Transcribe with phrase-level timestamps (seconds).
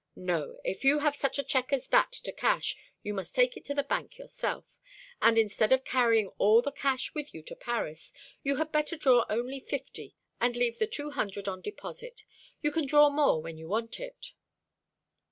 [0.15, 3.63] No, if you have such a cheque as that to cash, you must take it
[3.65, 4.65] to the Bank yourself;
[5.21, 8.11] and instead of carrying all the cash with you to Paris,
[8.41, 12.23] you had better draw only fifty, and leave the two hundred on deposit.
[12.63, 14.33] You can draw more when you want it."